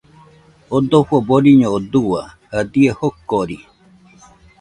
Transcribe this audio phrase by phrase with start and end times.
[0.73, 3.57] Oo dojo boriño oo dua jadie jokori